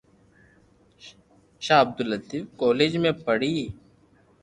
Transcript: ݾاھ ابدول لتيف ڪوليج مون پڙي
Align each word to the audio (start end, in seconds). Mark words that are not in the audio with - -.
ݾاھ 1.63 1.81
ابدول 1.83 2.07
لتيف 2.11 2.43
ڪوليج 2.59 2.93
مون 3.01 3.15
پڙي 3.25 3.55